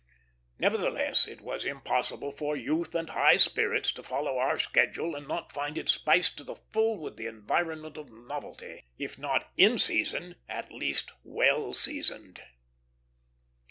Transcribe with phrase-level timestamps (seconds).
[0.57, 5.51] Nevertheless, it was impossible for youth and high spirits to follow our schedule and not
[5.51, 10.37] find it spiced to the full with the enjoyment of novelty; if not in season,
[10.49, 12.41] at least well seasoned.